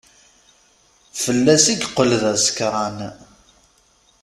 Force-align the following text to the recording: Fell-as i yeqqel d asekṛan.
Fell-as 1.21 1.65
i 1.73 1.73
yeqqel 1.75 2.11
d 2.21 2.23
asekṛan. 2.31 2.97